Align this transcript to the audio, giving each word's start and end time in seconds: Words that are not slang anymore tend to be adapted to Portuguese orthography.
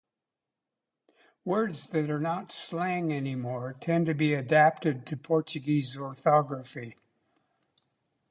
Words 1.45 1.91
that 1.91 2.09
are 2.09 2.19
not 2.19 2.51
slang 2.51 3.13
anymore 3.13 3.75
tend 3.79 4.07
to 4.07 4.15
be 4.15 4.33
adapted 4.33 5.05
to 5.05 5.15
Portuguese 5.15 5.95
orthography. 5.95 6.95